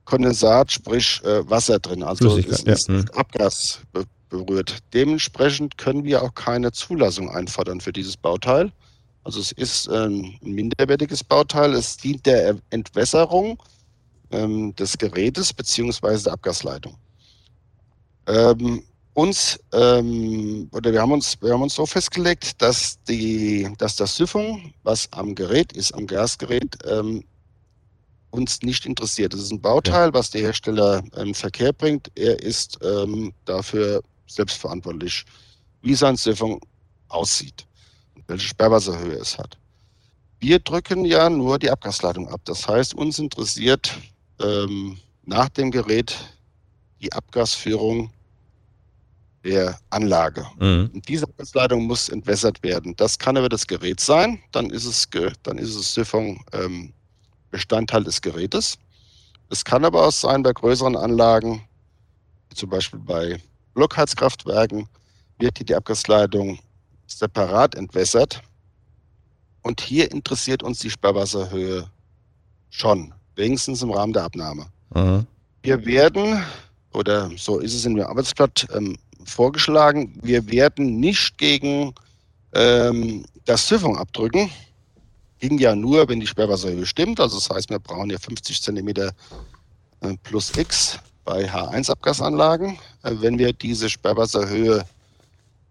[0.04, 2.76] Kondensat, sprich äh, Wasser drin, also ist ja.
[2.76, 3.06] Hm.
[3.14, 4.78] Abgas be berührt.
[4.92, 8.72] Dementsprechend können wir auch keine Zulassung einfordern für dieses Bauteil.
[9.24, 11.74] Also es ist ähm, ein minderwertiges Bauteil.
[11.74, 13.62] Es dient der Entwässerung
[14.30, 16.96] ähm, des Gerätes beziehungsweise der Abgasleitung.
[18.26, 18.82] Ähm,
[19.14, 24.16] uns ähm, oder wir haben uns wir haben uns so festgelegt, dass die dass das
[24.16, 27.24] Siphon, was am Gerät ist, am Gasgerät, ähm,
[28.30, 29.32] uns nicht interessiert.
[29.32, 32.10] Das ist ein Bauteil, was der Hersteller in Verkehr bringt.
[32.14, 35.24] Er ist ähm, dafür selbstverantwortlich,
[35.82, 36.60] wie sein Siphon
[37.08, 37.66] aussieht
[38.14, 39.56] und welche Sperrwasserhöhe es hat.
[40.40, 42.40] Wir drücken ja nur die Abgasleitung ab.
[42.44, 43.92] Das heißt, uns interessiert
[44.40, 46.16] ähm, nach dem Gerät
[47.00, 48.10] die Abgasführung
[49.44, 50.46] der Anlage.
[50.58, 50.90] Mhm.
[50.94, 52.94] Und diese Abgasleitung muss entwässert werden.
[52.96, 54.40] Das kann aber das Gerät sein.
[54.52, 55.08] Dann ist es,
[55.42, 56.92] dann ist es Siphon ähm,
[57.50, 58.78] Bestandteil des Gerätes.
[59.50, 61.62] Es kann aber auch sein, bei größeren Anlagen,
[62.54, 63.40] zum Beispiel bei
[63.78, 64.88] Blockheizkraftwerken,
[65.38, 66.58] wird die Abgasleitung
[67.06, 68.42] separat entwässert.
[69.62, 71.88] Und hier interessiert uns die Sperrwasserhöhe
[72.70, 74.66] schon, wenigstens im Rahmen der Abnahme.
[74.94, 75.26] Mhm.
[75.62, 76.42] Wir werden,
[76.92, 81.94] oder so ist es in dem Arbeitsblatt ähm, vorgeschlagen, wir werden nicht gegen
[82.54, 84.50] ähm, das Siphon abdrücken,
[85.38, 87.20] ging ja nur, wenn die Sperrwasserhöhe stimmt.
[87.20, 89.12] Also das heißt, wir brauchen ja 50 cm äh,
[90.24, 92.78] plus X bei H1-Abgasanlagen.
[93.02, 94.86] Äh, wenn wir diese Sperrwasserhöhe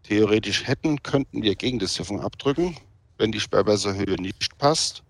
[0.04, 2.78] theoretisch hätten, könnten wir gegen das Siphon abdrücken.
[3.17, 5.02] Wenn die Sperrwasserhöhe nicht passt,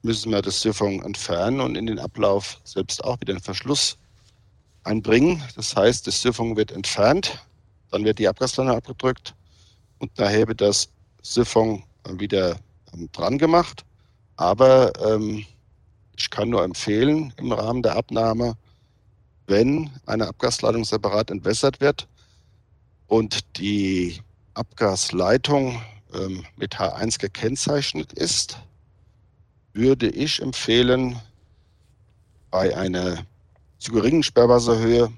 [0.00, 3.98] müssen wir das Siphon entfernen und in den Ablauf selbst auch wieder einen Verschluss
[4.84, 5.42] einbringen.
[5.54, 7.38] Das heißt, das Siphon wird entfernt,
[7.90, 9.34] dann wird die Abgasleitung abgedrückt
[9.98, 10.88] und nachher wird das
[11.20, 12.56] Siphon wieder
[12.94, 13.84] ähm, dran gemacht.
[14.36, 15.44] Aber ähm,
[16.16, 18.56] ich kann nur empfehlen, im Rahmen der Abnahme,
[19.50, 22.08] wenn eine Abgasleitung separat entwässert wird
[23.08, 24.20] und die
[24.54, 25.82] Abgasleitung
[26.14, 28.58] ähm, mit H1 gekennzeichnet ist,
[29.72, 31.20] würde ich empfehlen,
[32.50, 33.26] bei einer
[33.78, 35.12] zu geringen Sperrwasserhöhe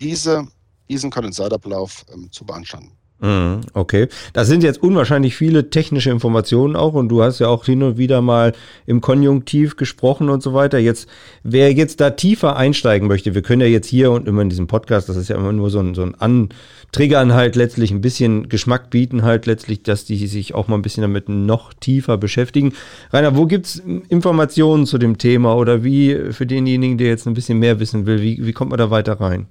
[0.00, 0.46] diese,
[0.88, 2.92] diesen Kondensatablauf ähm, zu beanstanden.
[3.18, 7.64] Mhm, okay, das sind jetzt unwahrscheinlich viele technische Informationen auch und du hast ja auch
[7.64, 8.52] hin und wieder mal
[8.84, 10.78] im Konjunktiv gesprochen und so weiter.
[10.78, 11.08] Jetzt,
[11.42, 14.66] wer jetzt da tiefer einsteigen möchte, wir können ja jetzt hier und immer in diesem
[14.66, 18.50] Podcast, das ist ja immer nur so ein, so ein Antriggern halt letztlich ein bisschen
[18.50, 22.74] Geschmack bieten halt letztlich, dass die sich auch mal ein bisschen damit noch tiefer beschäftigen.
[23.14, 23.76] Rainer, wo gibt's
[24.10, 28.20] Informationen zu dem Thema oder wie für denjenigen, der jetzt ein bisschen mehr wissen will,
[28.20, 29.46] wie, wie kommt man da weiter rein?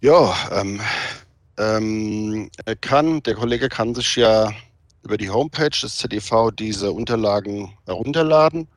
[0.00, 0.80] Ja, ähm,
[1.58, 4.50] ähm, kann, der Kollege kann sich ja
[5.02, 8.68] über die Homepage des ZDV diese Unterlagen herunterladen.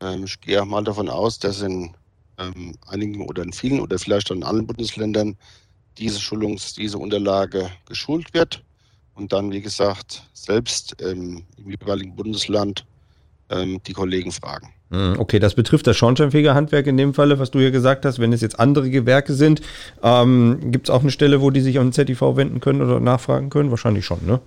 [0.00, 1.94] Ähm, ich gehe mal davon aus, dass in
[2.38, 5.36] ähm, einigen oder in vielen oder vielleicht auch in allen Bundesländern
[5.98, 8.64] diese Schulungs-, diese Unterlage geschult wird
[9.14, 12.86] und dann, wie gesagt, selbst im jeweiligen Bundesland
[13.50, 14.72] ähm, die Kollegen fragen.
[14.90, 18.18] Hm, okay, das betrifft das Schornsteinfegerhandwerk in dem Falle, was du hier gesagt hast.
[18.18, 19.60] Wenn es jetzt andere Gewerke sind,
[20.02, 23.00] ähm, gibt es auch eine Stelle, wo die sich an den ZTV wenden können oder
[23.00, 23.70] nachfragen können?
[23.70, 24.40] Wahrscheinlich schon, ne?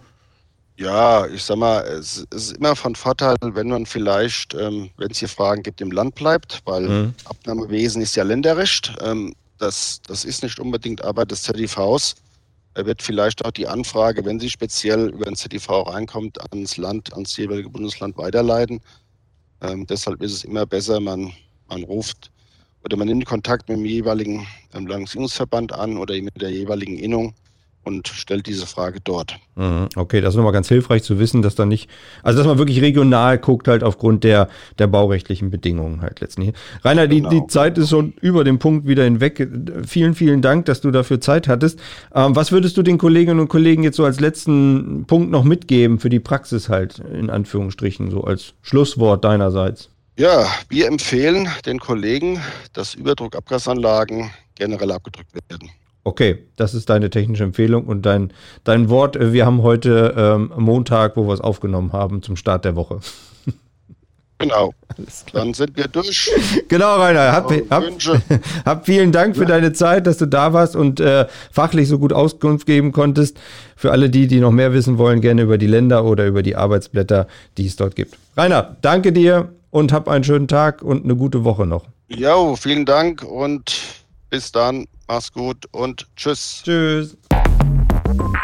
[0.77, 5.19] Ja, ich sag mal, es ist immer von Vorteil, wenn man vielleicht, ähm, wenn es
[5.19, 7.13] hier Fragen gibt, im Land bleibt, weil mhm.
[7.25, 8.93] Abnahmewesen ist ja Länderrecht.
[8.99, 12.15] Ähm, das, das ist nicht unbedingt Arbeit des ZDVs.
[12.75, 17.35] Wird vielleicht auch die Anfrage, wenn sie speziell über den ZDV reinkommt, ans Land, ans
[17.35, 18.81] jeweilige Bundesland weiterleiten.
[19.61, 21.33] Ähm, deshalb ist es immer besser, man,
[21.67, 22.31] man ruft
[22.83, 24.87] oder man nimmt Kontakt mit dem jeweiligen ähm,
[25.71, 27.33] an oder mit der jeweiligen Innung
[27.83, 29.37] und stellt diese Frage dort.
[29.55, 29.89] Mhm.
[29.95, 31.89] Okay, das ist nochmal ganz hilfreich zu wissen, dass da nicht,
[32.23, 36.55] also dass man wirklich regional guckt, halt aufgrund der, der baurechtlichen Bedingungen halt letztendlich.
[36.83, 37.29] Rainer, genau.
[37.29, 39.47] die, die Zeit ist schon über den Punkt wieder hinweg.
[39.85, 41.79] Vielen, vielen Dank, dass du dafür Zeit hattest.
[42.13, 45.99] Ähm, was würdest du den Kolleginnen und Kollegen jetzt so als letzten Punkt noch mitgeben
[45.99, 49.89] für die Praxis halt, in Anführungsstrichen, so als Schlusswort deinerseits?
[50.17, 52.39] Ja, wir empfehlen den Kollegen,
[52.73, 55.71] dass Überdruckabgasanlagen generell abgedrückt werden.
[56.03, 58.33] Okay, das ist deine technische Empfehlung und dein,
[58.63, 59.15] dein Wort.
[59.15, 62.99] Äh, wir haben heute ähm, Montag, wo wir es aufgenommen haben, zum Start der Woche.
[64.41, 64.73] Genau.
[65.33, 66.31] Dann sind wir durch.
[66.67, 67.31] Genau, Rainer.
[67.31, 67.83] Hab, hab,
[68.65, 69.49] hab vielen Dank für ja.
[69.49, 73.39] deine Zeit, dass du da warst und äh, fachlich so gut Auskunft geben konntest.
[73.75, 76.55] Für alle die, die noch mehr wissen wollen, gerne über die Länder oder über die
[76.55, 77.27] Arbeitsblätter,
[77.59, 78.17] die es dort gibt.
[78.35, 81.85] Rainer, danke dir und hab einen schönen Tag und eine gute Woche noch.
[82.07, 83.79] Jo, vielen Dank und
[84.31, 84.87] bis dann.
[85.11, 86.61] Mach's gut und tschüss.
[86.63, 87.17] Tschüss.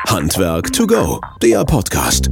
[0.10, 2.30] Handwerk to go, der Podcast.